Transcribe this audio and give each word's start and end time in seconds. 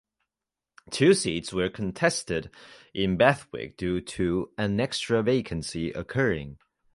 Two 0.89 1.13
seats 1.13 1.53
were 1.53 1.69
contested 1.69 2.49
in 2.91 3.17
Bathwick 3.19 3.77
due 3.77 4.01
to 4.01 4.51
an 4.57 4.79
extra 4.79 5.21
vacancy 5.21 5.91
occurring. 5.91 6.57